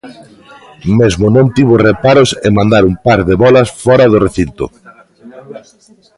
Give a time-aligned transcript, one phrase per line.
[0.99, 4.65] Mesmo non tivo reparos en mandar un par de bólas fóra do recinto.